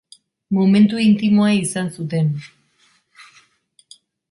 Momentu 0.57 0.97
intimoa 1.03 1.51
izan 1.59 1.93
zuten. 1.99 2.33